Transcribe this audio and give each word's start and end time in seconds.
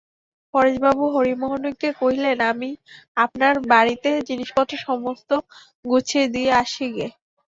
পরেশবাবু 0.53 1.03
হরিমোহিনীকে 1.15 1.89
কহিলেন, 1.99 2.37
আমি 2.51 2.69
আপনার 3.17 3.53
বাড়িতে 3.71 4.09
জিনিসপত্র 4.29 4.73
সমস্ত 4.87 5.29
গুছিয়ে 5.85 6.25
দিয়ে 6.33 6.51
আসি 6.61 6.85
গে। 6.95 7.07